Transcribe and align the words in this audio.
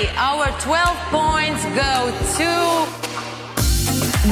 Paris. 0.00 0.16
Our 0.16 0.46
12 0.60 0.96
points 1.10 1.64
go 1.64 2.12
to 2.36 2.50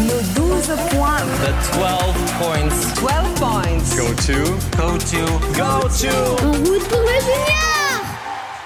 Nos 0.07 0.35
12 0.35 0.91
points. 0.91 1.39
The 1.41 1.53
12 1.73 2.17
points 2.41 2.93
12 2.99 3.37
points. 3.37 3.97
go 3.97 4.15
to, 4.15 4.45
go 4.77 4.99
to, 4.99 5.23
go 5.57 5.89
to. 5.89 6.13
En 6.45 6.53
route 6.65 6.89
pour 6.89 7.01
le 7.01 7.21
junior 7.21 7.58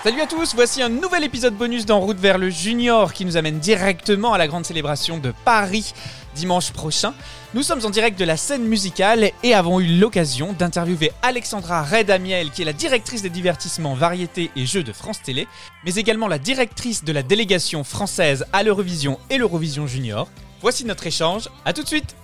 Salut 0.03 0.21
à 0.21 0.27
tous, 0.27 0.57
voici 0.57 0.83
un 0.83 0.89
nouvel 0.89 1.23
épisode 1.23 1.55
bonus 1.55 1.87
d'En 1.87 2.01
route 2.01 2.19
vers 2.19 2.37
le 2.37 2.51
junior 2.51 3.13
qui 3.13 3.25
nous 3.25 3.37
amène 3.37 3.61
directement 3.61 4.33
à 4.33 4.39
la 4.39 4.49
grande 4.49 4.67
célébration 4.67 5.19
de 5.19 5.33
Paris 5.45 5.95
dimanche 6.35 6.73
prochain. 6.73 7.15
Nous 7.55 7.63
sommes 7.63 7.87
en 7.87 7.91
direct 7.91 8.19
de 8.19 8.25
la 8.25 8.37
scène 8.37 8.65
musicale 8.65 9.31
et 9.45 9.55
avons 9.55 9.79
eu 9.79 9.87
l'occasion 10.01 10.55
d'interviewer 10.55 11.13
Alexandra 11.23 11.85
Redamiel 11.85 12.51
qui 12.51 12.63
est 12.63 12.65
la 12.65 12.73
directrice 12.73 13.23
des 13.23 13.31
divertissements, 13.31 13.95
variétés 13.95 14.51
et 14.57 14.67
jeux 14.67 14.83
de 14.83 14.93
France 14.93 15.23
Télé, 15.23 15.47
mais 15.85 15.95
également 15.95 16.27
la 16.27 16.41
directrice 16.41 17.05
de 17.05 17.13
la 17.13 17.23
délégation 17.23 17.85
française 17.85 18.45
à 18.53 18.65
l'Eurovision 18.65 19.21
et 19.31 19.39
l'Eurovision 19.39 19.87
Junior. 19.87 20.27
Voici 20.63 20.85
notre 20.85 21.07
échange, 21.07 21.49
à 21.65 21.73
tout 21.73 21.85
de 21.85 21.89
suite 21.89 22.17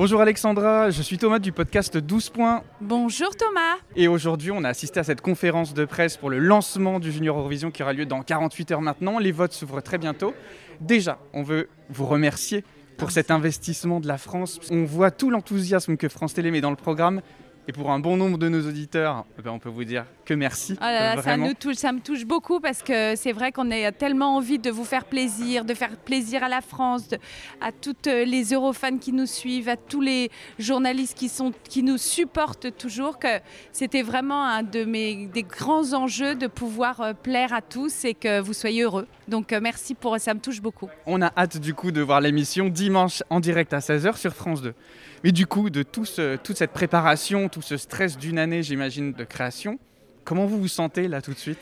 Bonjour 0.00 0.22
Alexandra, 0.22 0.88
je 0.88 1.02
suis 1.02 1.18
Thomas 1.18 1.38
du 1.38 1.52
podcast 1.52 1.98
12 1.98 2.30
points 2.30 2.64
Bonjour 2.80 3.36
Thomas. 3.36 3.76
Et 3.96 4.08
aujourd'hui, 4.08 4.50
on 4.50 4.64
a 4.64 4.70
assisté 4.70 4.98
à 4.98 5.04
cette 5.04 5.20
conférence 5.20 5.74
de 5.74 5.84
presse 5.84 6.16
pour 6.16 6.30
le 6.30 6.38
lancement 6.38 7.00
du 7.00 7.12
Junior 7.12 7.38
Eurovision 7.38 7.70
qui 7.70 7.82
aura 7.82 7.92
lieu 7.92 8.06
dans 8.06 8.22
48 8.22 8.70
heures 8.70 8.80
maintenant. 8.80 9.18
Les 9.18 9.30
votes 9.30 9.52
s'ouvrent 9.52 9.82
très 9.82 9.98
bientôt. 9.98 10.32
Déjà, 10.80 11.18
on 11.34 11.42
veut 11.42 11.68
vous 11.90 12.06
remercier 12.06 12.64
pour 12.96 13.10
cet 13.10 13.30
investissement 13.30 14.00
de 14.00 14.08
la 14.08 14.16
France. 14.16 14.58
On 14.70 14.84
voit 14.84 15.10
tout 15.10 15.28
l'enthousiasme 15.28 15.98
que 15.98 16.08
France 16.08 16.32
Télé 16.32 16.50
met 16.50 16.62
dans 16.62 16.70
le 16.70 16.76
programme. 16.76 17.20
Et 17.70 17.72
pour 17.72 17.92
un 17.92 18.00
bon 18.00 18.16
nombre 18.16 18.36
de 18.36 18.48
nos 18.48 18.66
auditeurs, 18.66 19.24
eh 19.38 19.42
ben, 19.42 19.52
on 19.52 19.60
peut 19.60 19.68
vous 19.68 19.84
dire 19.84 20.04
que 20.24 20.34
merci. 20.34 20.76
Ah 20.80 20.90
là 20.90 21.14
là, 21.14 21.22
ça, 21.22 21.36
nous 21.36 21.54
touche, 21.54 21.76
ça 21.76 21.92
me 21.92 22.00
touche 22.00 22.24
beaucoup 22.26 22.58
parce 22.58 22.82
que 22.82 23.14
c'est 23.14 23.30
vrai 23.30 23.52
qu'on 23.52 23.70
a 23.70 23.92
tellement 23.92 24.34
envie 24.34 24.58
de 24.58 24.72
vous 24.72 24.82
faire 24.82 25.04
plaisir, 25.04 25.64
de 25.64 25.72
faire 25.74 25.96
plaisir 25.96 26.42
à 26.42 26.48
la 26.48 26.62
France, 26.62 27.06
de- 27.06 27.18
à 27.60 27.70
toutes 27.70 28.06
les 28.06 28.52
Eurofans 28.54 28.98
qui 28.98 29.12
nous 29.12 29.26
suivent, 29.26 29.68
à 29.68 29.76
tous 29.76 30.00
les 30.00 30.32
journalistes 30.58 31.16
qui, 31.16 31.28
sont, 31.28 31.52
qui 31.62 31.84
nous 31.84 31.96
supportent 31.96 32.76
toujours, 32.76 33.20
que 33.20 33.38
c'était 33.70 34.02
vraiment 34.02 34.44
un 34.44 34.64
de 34.64 34.82
mes 34.84 35.26
des 35.26 35.44
grands 35.44 35.92
enjeux 35.92 36.34
de 36.34 36.48
pouvoir 36.48 37.00
euh, 37.00 37.12
plaire 37.12 37.52
à 37.52 37.60
tous 37.62 38.04
et 38.04 38.14
que 38.14 38.40
vous 38.40 38.52
soyez 38.52 38.82
heureux. 38.82 39.06
Donc 39.28 39.52
euh, 39.52 39.60
merci 39.62 39.94
pour 39.94 40.18
ça 40.18 40.34
me 40.34 40.40
touche 40.40 40.60
beaucoup. 40.60 40.88
On 41.06 41.22
a 41.22 41.30
hâte 41.36 41.58
du 41.58 41.72
coup 41.72 41.92
de 41.92 42.00
voir 42.00 42.20
l'émission 42.20 42.68
dimanche 42.68 43.22
en 43.30 43.38
direct 43.38 43.72
à 43.72 43.78
16h 43.78 44.16
sur 44.16 44.34
France 44.34 44.60
2. 44.60 44.74
Mais 45.22 45.32
du 45.32 45.46
coup, 45.46 45.68
de 45.68 45.82
tout 45.82 46.06
ce- 46.06 46.36
toute 46.36 46.56
cette 46.56 46.70
préparation, 46.70 47.50
tout 47.50 47.59
ce 47.62 47.76
stress 47.76 48.16
d'une 48.18 48.38
année, 48.38 48.62
j'imagine, 48.62 49.12
de 49.12 49.24
création, 49.24 49.78
comment 50.24 50.46
vous 50.46 50.60
vous 50.60 50.68
sentez 50.68 51.08
là 51.08 51.22
tout 51.22 51.32
de 51.32 51.38
suite? 51.38 51.58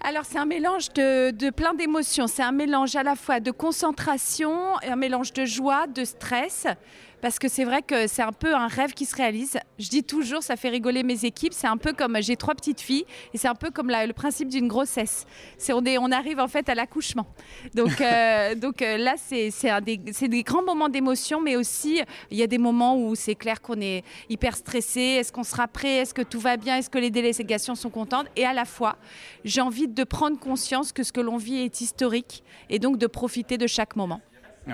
Alors 0.00 0.24
c'est 0.24 0.38
un 0.38 0.46
mélange 0.46 0.92
de, 0.94 1.32
de 1.32 1.50
plein 1.50 1.74
d'émotions. 1.74 2.26
C'est 2.28 2.42
un 2.42 2.52
mélange 2.52 2.94
à 2.96 3.02
la 3.02 3.16
fois 3.16 3.40
de 3.40 3.50
concentration, 3.50 4.76
un 4.88 4.96
mélange 4.96 5.32
de 5.32 5.44
joie, 5.44 5.86
de 5.86 6.04
stress. 6.04 6.66
Parce 7.20 7.40
que 7.40 7.48
c'est 7.48 7.64
vrai 7.64 7.82
que 7.82 8.06
c'est 8.06 8.22
un 8.22 8.30
peu 8.30 8.54
un 8.54 8.68
rêve 8.68 8.92
qui 8.94 9.04
se 9.04 9.16
réalise. 9.16 9.58
Je 9.80 9.88
dis 9.88 10.04
toujours, 10.04 10.40
ça 10.40 10.54
fait 10.54 10.68
rigoler 10.68 11.02
mes 11.02 11.24
équipes. 11.24 11.52
C'est 11.52 11.66
un 11.66 11.76
peu 11.76 11.92
comme 11.92 12.16
j'ai 12.20 12.36
trois 12.36 12.54
petites 12.54 12.80
filles 12.80 13.04
et 13.34 13.38
c'est 13.38 13.48
un 13.48 13.56
peu 13.56 13.70
comme 13.72 13.90
la- 13.90 14.06
le 14.06 14.12
principe 14.12 14.48
d'une 14.48 14.68
grossesse. 14.68 15.26
C'est 15.58 15.72
on, 15.72 15.82
est- 15.84 15.98
on 15.98 16.12
arrive 16.12 16.38
en 16.38 16.46
fait 16.46 16.68
à 16.68 16.76
l'accouchement. 16.76 17.26
Donc, 17.74 18.00
euh, 18.00 18.54
donc 18.54 18.82
euh, 18.82 18.98
là, 18.98 19.16
des, 19.32 19.50
c'est 20.12 20.28
des 20.28 20.42
grands 20.44 20.62
moments 20.62 20.88
d'émotion, 20.88 21.40
mais 21.40 21.56
aussi 21.56 22.00
il 22.30 22.38
y 22.38 22.42
a 22.44 22.46
des 22.46 22.56
moments 22.58 22.96
où 22.96 23.16
c'est 23.16 23.34
clair 23.34 23.60
qu'on 23.60 23.80
est 23.80 24.04
hyper 24.28 24.54
stressé. 24.54 25.00
Est-ce 25.00 25.32
qu'on 25.32 25.42
sera 25.42 25.66
prêt? 25.66 25.96
Est-ce 25.96 26.14
que 26.14 26.22
tout 26.22 26.38
va 26.38 26.56
bien? 26.56 26.76
Est-ce 26.76 26.88
que 26.88 26.98
les 26.98 27.10
délégations 27.10 27.74
sont 27.74 27.90
contentes 27.90 28.28
Et 28.36 28.46
à 28.46 28.52
la 28.52 28.64
fois, 28.64 28.94
j'ai 29.44 29.60
envie 29.60 29.87
de 29.94 30.04
prendre 30.04 30.38
conscience 30.38 30.92
que 30.92 31.02
ce 31.02 31.12
que 31.12 31.20
l'on 31.20 31.36
vit 31.36 31.58
est 31.58 31.80
historique 31.80 32.42
et 32.70 32.78
donc 32.78 32.98
de 32.98 33.06
profiter 33.06 33.58
de 33.58 33.66
chaque 33.66 33.96
moment. 33.96 34.20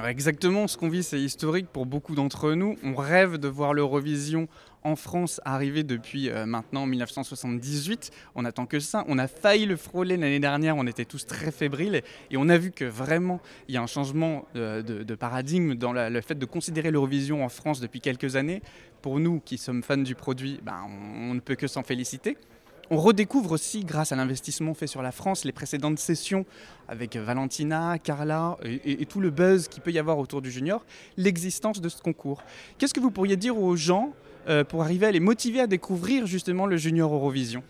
Exactement, 0.09 0.67
ce 0.67 0.77
qu'on 0.77 0.89
vit, 0.89 1.05
c'est 1.05 1.21
historique 1.21 1.69
pour 1.69 1.87
beaucoup 1.87 2.17
d'entre 2.17 2.53
nous. 2.53 2.77
On 2.83 2.97
rêve 2.97 3.39
de 3.39 3.47
voir 3.47 3.75
l'Eurovision 3.75 4.49
en 4.83 4.97
France 4.97 5.41
arriver 5.45 5.85
depuis 5.85 6.29
euh, 6.29 6.47
maintenant 6.47 6.85
1978. 6.85 8.11
On 8.35 8.45
attend 8.45 8.67
que 8.67 8.81
ça. 8.81 9.05
On 9.07 9.19
a 9.19 9.29
failli 9.29 9.67
le 9.67 9.77
frôler 9.77 10.17
l'année 10.17 10.41
dernière, 10.41 10.77
on 10.77 10.87
était 10.89 11.05
tous 11.05 11.27
très 11.27 11.53
fébriles. 11.53 12.03
Et 12.31 12.37
on 12.37 12.49
a 12.49 12.59
vu 12.59 12.73
que 12.73 12.85
vraiment, 12.85 13.41
il 13.69 13.75
y 13.77 13.79
a 13.79 13.83
un 13.83 13.87
changement 13.87 14.47
de, 14.55 15.15
paradigme 15.15 15.75
dans 15.75 15.93
le 15.93 16.21
fait 16.21 16.35
de 16.35 16.47
considérer 16.47 16.91
l'Eurovision 16.91 17.45
en 17.45 17.49
France 17.49 17.81
depuis 17.81 18.01
quelques 18.01 18.35
années. 18.35 18.63
Pour 19.01 19.21
nous 19.21 19.41
qui 19.41 19.59
sommes 19.59 19.85
fans 19.85 19.97
du 19.97 20.17
produit, 20.17 20.59
ben, 20.63 20.81
on 20.89 21.35
ne 21.35 21.41
peut 21.41 21.55
que 21.55 21.69
s'en 21.69 21.85
féliciter. 21.85 22.37
On 22.91 22.99
redécouvre 22.99 23.53
aussi, 23.53 23.85
grâce 23.85 24.13
à 24.13 24.17
l'investissement 24.17 24.75
fait 24.75 24.87
sur 24.87 25.03
la 25.03 25.13
France, 25.13 25.45
les 25.45 25.53
précédentes 25.53 25.99
sessions 25.99 26.45
avec 26.89 27.17
Valentina, 27.17 27.99
Carla 27.99 28.59
et, 28.63 29.07
tout 29.07 29.21
le 29.21 29.31
buzz 29.31 29.69
qu'il 29.69 29.83
peut 29.83 29.93
y 29.93 29.99
avoir 29.99 30.19
autour 30.19 30.43
du 30.43 30.51
junior, 30.51 30.85
l'existence 31.17 31.81
de 31.81 31.89
ce 31.89 32.03
concours. 32.03 32.43
Qu'est-ce 32.79 32.93
que 32.93 33.01
vous 33.01 33.11
pourriez 33.11 33.37
dire 33.37 33.59
aux 33.59 33.77
gens 33.77 34.13
pour 34.69 34.83
arriver 34.83 35.07
à 35.07 35.13
les 35.13 35.21
motiver 35.21 35.61
à 35.61 35.67
découvrir 35.67 36.27
justement 36.27 36.67
le 36.67 36.77
junior 36.77 37.13
Eurovision 37.13 37.63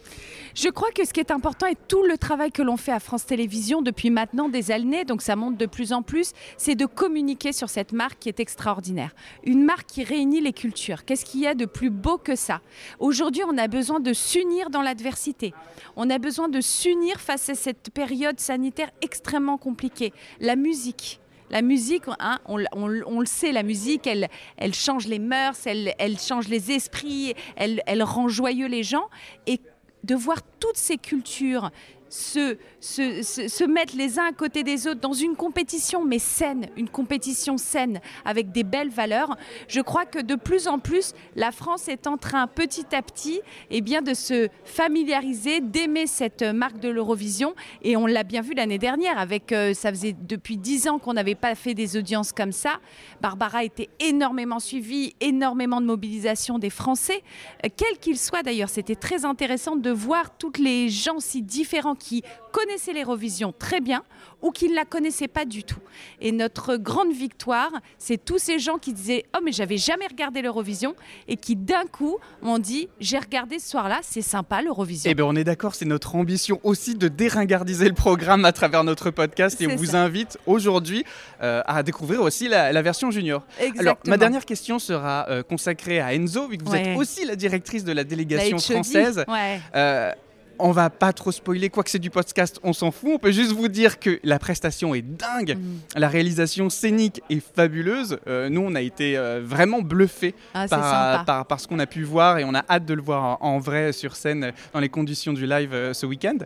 Je 0.55 0.69
crois 0.69 0.91
que 0.93 1.05
ce 1.05 1.13
qui 1.13 1.21
est 1.21 1.31
important 1.31 1.67
et 1.67 1.77
tout 1.89 2.05
le 2.05 2.17
travail 2.17 2.53
que 2.53 2.63
l'on 2.63 2.77
fait 2.77 2.93
à 2.93 3.01
France 3.01 3.27
Télévisions 3.27 3.83
depuis 3.83 4.11
maintenant 4.11 4.49
des 4.49 4.71
années, 4.71 5.05
donc 5.05 5.23
ça 5.23 5.37
monte 5.37 5.57
de 5.57 5.67
plus 5.67 5.93
en 5.93 6.03
plus, 6.03 6.33
c'est 6.57 6.75
de 6.75 6.87
communiquer 6.87 7.53
sur 7.53 7.69
cette 7.69 7.93
marque 7.93 8.19
qui 8.21 8.29
est 8.29 8.41
extraordinaire. 8.41 9.15
Une 9.45 9.65
marque 9.65 9.87
qui 9.87 10.05
réunit 10.05 10.41
les 10.41 10.53
cultures. 10.53 11.05
Qu'est-ce 11.05 11.25
qu'il 11.25 11.41
y 11.41 11.47
a 11.47 11.55
de 11.55 11.65
plus 11.65 11.91
beau 11.91 12.19
que 12.19 12.37
ça? 12.37 12.61
Aujourd'hui, 12.99 13.43
on 13.49 13.59
a 13.59 13.69
besoin 13.69 14.01
de 14.01 14.13
s'unir 14.13 14.71
dans 14.71 14.83
l'adversité. 14.83 15.55
On 15.97 16.09
a 16.11 16.19
besoin 16.19 16.49
de 16.49 16.61
s'unir 16.61 17.21
face 17.21 17.49
à 17.49 17.55
cette 17.55 17.91
période 17.91 18.39
sanitaire 18.41 18.91
extrêmement 19.03 19.59
compliquée. 19.59 20.13
La 20.41 20.57
musique. 20.57 21.21
La 21.51 21.63
musique, 21.63 22.05
hein, 22.19 22.39
on, 22.47 22.57
le 22.59 23.27
sait, 23.27 23.53
la 23.53 23.63
musique, 23.63 24.07
elle, 24.07 24.75
change 24.75 25.07
les 25.07 25.19
mœurs, 25.19 25.67
elle, 25.67 26.19
change 26.19 26.49
les 26.49 26.73
esprits, 26.73 27.35
elle 27.57 28.03
rend 28.03 28.29
joyeux 28.29 28.67
les 28.67 28.83
gens. 28.83 29.09
Et 29.47 29.61
de 30.05 30.15
voir 30.15 30.39
toutes 30.61 30.77
ces 30.77 30.99
cultures 30.99 31.71
se, 32.15 32.57
se, 32.81 33.23
se- 33.23 33.65
mettre 33.65 33.97
les 33.97 34.19
uns 34.21 34.27
à 34.27 34.33
côté 34.33 34.63
des 34.63 34.87
autres 34.87 35.01
dans 35.01 35.13
une 35.13 35.35
compétition, 35.35 36.05
mais 36.05 36.21
saine, 36.21 36.67
une 36.77 36.89
compétition 36.89 37.57
saine, 37.57 38.01
avec 38.25 38.53
des 38.53 38.63
belles 38.63 38.91
valeurs, 38.91 39.37
je 39.67 39.81
crois 39.81 40.05
que 40.05 40.21
de 40.21 40.37
plus 40.37 40.69
en 40.69 40.79
plus, 40.79 41.13
la 41.35 41.51
France 41.51 41.89
est 41.89 42.07
en 42.07 42.17
train 42.17 42.47
petit 42.47 42.95
à 42.95 43.03
petit 43.03 43.41
eh 43.71 43.81
bien, 43.81 44.01
de 44.01 44.15
se 44.15 44.49
familiariser, 44.65 45.61
d'aimer 45.61 46.07
cette 46.07 46.43
marque 46.43 46.79
de 46.79 46.89
l'Eurovision. 46.89 47.55
Et 47.83 47.97
on 47.97 48.07
l'a 48.07 48.23
bien 48.23 48.43
vu 48.43 48.55
l'année 48.55 48.79
dernière, 48.79 49.19
avec, 49.19 49.51
euh, 49.51 49.75
ça 49.75 49.91
faisait 49.91 50.15
depuis 50.19 50.57
dix 50.57 50.87
ans 50.87 50.99
qu'on 51.01 51.15
n'avait 51.15 51.35
pas 51.35 51.57
fait 51.57 51.75
des 51.75 51.97
audiences 51.97 52.33
comme 52.33 52.53
ça. 52.53 52.81
Barbara 53.21 53.65
était 53.65 53.89
énormément 53.99 54.61
suivie, 54.61 55.17
énormément 55.21 55.81
de 55.81 55.87
mobilisation 55.87 56.61
des 56.61 56.71
Français, 56.71 57.23
euh, 57.65 57.69
quels 57.77 57.99
qu'ils 57.99 58.19
soient 58.19 58.43
d'ailleurs. 58.43 58.69
C'était 58.69 58.95
très 58.95 59.25
intéressant 59.25 59.75
de 59.75 59.91
voir 59.91 60.37
tous 60.37 60.53
les 60.59 60.89
gens 60.91 61.19
si 61.19 61.43
différents 61.43 61.95
qui 62.05 62.23
connaissaient 62.53 62.93
l'Eurovision 62.93 63.53
très 63.59 63.81
bien 63.81 64.03
ou 64.43 64.51
qui 64.51 64.69
ne 64.69 64.75
la 64.75 64.85
connaissaient 64.85 65.29
pas 65.29 65.45
du 65.47 65.65
tout. 65.65 65.81
Et 66.21 66.33
notre 66.33 66.77
grande 66.77 67.13
victoire, 67.13 67.71
c'est 67.99 68.23
tous 68.23 68.39
ces 68.39 68.59
gens 68.59 68.77
qui 68.79 68.93
disaient 68.93 69.25
Oh, 69.35 69.41
mais 69.43 69.53
j'avais 69.53 69.79
jamais 69.79 70.07
regardé 70.07 70.43
l'Eurovision 70.43 70.95
et 71.29 71.37
qui 71.37 71.57
d'un 71.57 71.87
coup 71.87 72.19
m'ont 72.43 72.59
dit 72.59 72.89
J'ai 73.01 73.19
regardé 73.19 73.59
ce 73.59 73.71
soir-là, 73.71 74.01
c'est 74.03 74.23
sympa 74.23 74.61
l'Eurovision. 74.61 75.11
Eh 75.11 75.15
bien, 75.15 75.25
on 75.25 75.35
est 75.35 75.45
d'accord, 75.45 75.75
c'est 75.75 75.85
notre 75.87 76.15
ambition 76.15 76.61
aussi 76.63 76.95
de 76.95 77.09
déringardiser 77.09 77.89
le 77.89 77.95
programme 77.95 78.45
à 78.45 78.53
travers 78.53 78.85
notre 78.85 79.11
podcast 79.11 79.61
et 79.63 79.67
on 79.67 79.77
vous 79.77 79.97
invite 79.97 80.37
aujourd'hui 80.47 81.05
euh, 81.43 81.63
à 81.67 81.83
découvrir 81.83 82.21
aussi 82.21 82.49
la, 82.49 82.71
la 82.73 82.83
version 82.83 83.11
junior. 83.11 83.43
Alors, 83.59 83.63
ma 83.63 83.67
Exactement. 83.81 84.17
dernière 84.19 84.45
question 84.45 84.79
sera 84.79 85.27
euh, 85.31 85.43
consacrée 85.43 86.01
à 86.01 86.15
Enzo, 86.15 86.49
vu 86.49 86.59
que 86.59 86.65
vous 86.65 86.73
Ouais. 86.73 86.91
êtes 86.93 86.99
aussi 86.99 87.25
la 87.25 87.37
directrice 87.37 87.85
de 87.85 87.93
la 87.93 88.03
La 88.03 88.05
délégation 88.05 88.57
HOD, 88.59 88.63
française. 88.63 89.25
ouais. 89.29 89.61
Euh, 89.75 90.13
on 90.59 90.71
va 90.73 90.91
pas 90.91 91.13
trop 91.13 91.33
spoiler, 91.33 91.69
quoi 91.71 91.83
que 91.85 91.91
c'est 91.91 91.99
du 91.99 92.11
podcast, 92.11 92.61
on 92.63 92.73
s'en 92.73 92.91
fout. 92.91 93.11
On 93.15 93.19
peut 93.19 93.33
juste 93.33 93.53
vous 93.53 93.69
dire 93.69 93.99
que 93.99 94.21
la 94.23 94.39
prestation 94.39 94.95
est 94.95 95.03
dingue, 95.03 95.57
Mm. 95.59 95.99
la 96.01 96.09
réalisation 96.09 96.71
scénique 96.71 97.23
est 97.31 97.43
fabuleuse. 97.55 98.19
Euh, 98.27 98.49
nous, 98.49 98.61
on 98.61 98.75
a 98.75 98.81
été 98.81 99.17
euh, 99.17 99.41
vraiment 99.45 99.83
bluffés 99.83 100.35
Ah, 100.55 100.67
par, 100.69 100.83
sympa. 100.85 101.23
par, 101.27 101.47
par 101.47 101.61
ce 101.61 101.67
qu'on 101.69 101.79
a 101.79 101.87
pu 101.87 102.03
voir 102.03 102.39
et 102.39 102.45
on 102.45 102.55
a 102.55 102.65
hâte 102.69 102.87
de 102.87 102.95
le 102.95 103.03
voir 103.03 103.43
en, 103.43 103.55
en 103.55 103.59
vrai 103.59 103.93
sur 103.93 104.17
scène 104.17 104.53
dans 104.73 104.81
les 104.81 104.89
conditions 104.89 105.33
du 105.33 105.47
live 105.47 105.73
euh, 105.75 105.93
ce 105.95 106.07
week-end. 106.07 106.39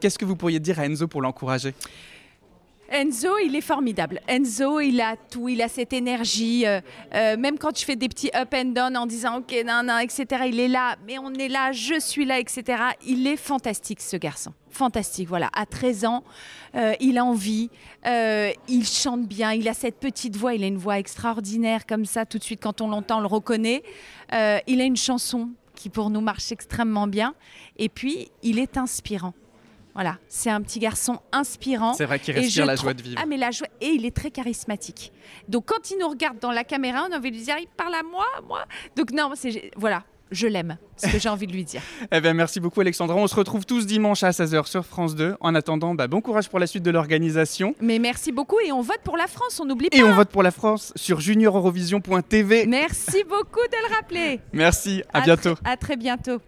Qu'est-ce 0.00 0.18
que 0.18 0.24
vous 0.24 0.36
pourriez 0.36 0.60
dire 0.60 0.78
à 0.80 0.86
Enzo 0.86 1.08
pour 1.08 1.22
l'encourager? 1.22 1.74
Enzo, 2.90 3.36
il 3.44 3.54
est 3.54 3.60
formidable. 3.60 4.20
Enzo, 4.26 4.80
il 4.80 5.00
a 5.00 5.14
tout, 5.16 5.48
il 5.48 5.60
a 5.60 5.68
cette 5.68 5.92
énergie. 5.92 6.66
euh, 6.66 6.80
euh, 7.14 7.36
même 7.36 7.58
quand 7.58 7.78
je 7.78 7.84
fais 7.84 7.96
des 7.96 8.08
petits 8.08 8.30
up 8.34 8.54
and 8.54 8.72
down 8.72 8.96
en 8.96 9.06
disant 9.06 9.38
ok, 9.38 9.54
non, 9.66 9.82
non, 9.84 9.98
etc., 9.98 10.44
il 10.46 10.58
est 10.58 10.68
là, 10.68 10.96
mais 11.06 11.18
on 11.18 11.32
est 11.34 11.48
là, 11.48 11.70
je 11.72 12.00
suis 12.00 12.24
là, 12.24 12.38
etc. 12.38 12.82
Il 13.06 13.26
est 13.26 13.36
fantastique, 13.36 14.00
ce 14.00 14.16
garçon. 14.16 14.54
Fantastique, 14.70 15.28
voilà. 15.28 15.50
À 15.54 15.66
13 15.66 16.06
ans, 16.06 16.24
euh, 16.76 16.94
il 17.00 17.18
a 17.18 17.24
envie, 17.24 17.68
il 18.06 18.86
chante 18.86 19.26
bien, 19.26 19.52
il 19.52 19.68
a 19.68 19.74
cette 19.74 19.96
petite 19.96 20.36
voix, 20.36 20.54
il 20.54 20.64
a 20.64 20.66
une 20.66 20.78
voix 20.78 20.98
extraordinaire 20.98 21.84
comme 21.84 22.06
ça, 22.06 22.24
tout 22.24 22.38
de 22.38 22.44
suite, 22.44 22.60
quand 22.62 22.80
on 22.80 22.88
l'entend, 22.88 23.18
on 23.18 23.20
le 23.20 23.26
reconnaît. 23.26 23.82
Il 24.32 24.80
a 24.80 24.84
une 24.84 24.96
chanson 24.96 25.50
qui 25.74 25.90
pour 25.90 26.10
nous 26.10 26.20
marche 26.20 26.52
extrêmement 26.52 27.06
bien. 27.06 27.34
Et 27.76 27.88
puis, 27.88 28.30
il 28.42 28.58
est 28.58 28.76
inspirant. 28.76 29.34
Voilà, 30.00 30.16
c'est 30.28 30.48
un 30.50 30.62
petit 30.62 30.78
garçon 30.78 31.18
inspirant. 31.32 31.92
C'est 31.94 32.04
vrai 32.04 32.20
qu'il 32.20 32.32
respire 32.32 32.66
la 32.66 32.76
trouve- 32.76 32.84
joie 32.90 32.94
de 32.94 33.02
vivre. 33.02 33.20
Ah, 33.20 33.26
mais 33.26 33.36
la 33.36 33.50
joie. 33.50 33.66
Et 33.80 33.88
il 33.88 34.06
est 34.06 34.14
très 34.14 34.30
charismatique. 34.30 35.12
Donc, 35.48 35.64
quand 35.66 35.90
il 35.90 35.98
nous 35.98 36.08
regarde 36.08 36.38
dans 36.38 36.52
la 36.52 36.62
caméra, 36.62 37.04
on 37.10 37.12
a 37.12 37.16
envie 37.18 37.32
de 37.32 37.36
lui 37.36 37.42
dire 37.42 37.56
il 37.58 37.66
parle 37.66 37.94
à 37.96 38.04
moi, 38.04 38.24
moi. 38.46 38.64
Donc, 38.94 39.10
non, 39.10 39.32
c'est. 39.34 39.72
Voilà, 39.74 40.04
je 40.30 40.46
l'aime. 40.46 40.76
Ce 40.98 41.08
que 41.08 41.18
j'ai 41.18 41.28
envie 41.28 41.48
de 41.48 41.52
lui 41.52 41.64
dire. 41.64 41.82
Eh 42.12 42.20
ben, 42.20 42.32
merci 42.32 42.60
beaucoup 42.60 42.80
Alexandra. 42.80 43.16
On 43.16 43.26
se 43.26 43.34
retrouve 43.34 43.66
tous 43.66 43.86
dimanche 43.86 44.22
à 44.22 44.30
16h 44.30 44.66
sur 44.68 44.86
France 44.86 45.16
2. 45.16 45.34
En 45.40 45.56
attendant, 45.56 45.96
bah, 45.96 46.06
bon 46.06 46.20
courage 46.20 46.48
pour 46.48 46.60
la 46.60 46.68
suite 46.68 46.84
de 46.84 46.92
l'organisation. 46.92 47.74
Mais 47.80 47.98
merci 47.98 48.30
beaucoup 48.30 48.60
et 48.64 48.70
on 48.70 48.82
vote 48.82 49.00
pour 49.02 49.16
la 49.16 49.26
France, 49.26 49.58
on 49.58 49.64
n'oublie 49.64 49.88
pas. 49.90 49.96
Et 49.96 50.04
on 50.04 50.12
vote 50.14 50.28
pour 50.28 50.44
la 50.44 50.52
France 50.52 50.92
sur 50.94 51.18
junioreurovision.tv. 51.20 52.66
Merci 52.66 53.24
beaucoup 53.28 53.66
de 53.66 53.88
le 53.88 53.94
rappeler. 53.96 54.40
Merci, 54.52 55.02
à 55.12 55.22
tr- 55.22 55.24
bientôt. 55.24 55.54
à 55.64 55.76
très 55.76 55.96
bientôt. 55.96 56.38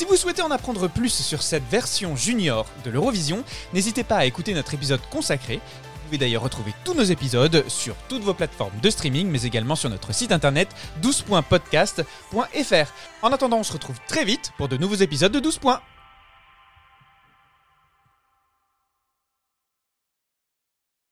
Si 0.00 0.06
vous 0.06 0.16
souhaitez 0.16 0.40
en 0.40 0.50
apprendre 0.50 0.88
plus 0.88 1.10
sur 1.10 1.42
cette 1.42 1.68
version 1.68 2.16
junior 2.16 2.64
de 2.86 2.90
l'Eurovision, 2.90 3.44
n'hésitez 3.74 4.02
pas 4.02 4.16
à 4.16 4.24
écouter 4.24 4.54
notre 4.54 4.72
épisode 4.72 5.02
consacré. 5.10 5.56
Vous 5.56 6.00
pouvez 6.06 6.16
d'ailleurs 6.16 6.42
retrouver 6.42 6.72
tous 6.86 6.94
nos 6.94 7.02
épisodes 7.02 7.68
sur 7.68 7.94
toutes 8.08 8.22
vos 8.22 8.32
plateformes 8.32 8.80
de 8.80 8.88
streaming, 8.88 9.28
mais 9.28 9.42
également 9.42 9.76
sur 9.76 9.90
notre 9.90 10.14
site 10.14 10.32
internet 10.32 10.70
12.podcast.fr. 11.02 12.92
En 13.20 13.30
attendant, 13.30 13.58
on 13.58 13.62
se 13.62 13.74
retrouve 13.74 14.00
très 14.08 14.24
vite 14.24 14.52
pour 14.56 14.68
de 14.68 14.78
nouveaux 14.78 14.94
épisodes 14.94 15.32
de 15.32 15.38
12 15.38 15.58
points. 15.58 15.82